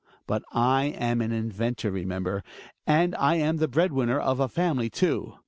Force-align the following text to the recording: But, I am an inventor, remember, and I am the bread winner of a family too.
But, 0.25 0.41
I 0.51 0.85
am 0.97 1.21
an 1.21 1.31
inventor, 1.31 1.91
remember, 1.91 2.43
and 2.87 3.13
I 3.17 3.35
am 3.35 3.57
the 3.57 3.67
bread 3.67 3.93
winner 3.93 4.19
of 4.19 4.39
a 4.39 4.47
family 4.47 4.89
too. 4.89 5.33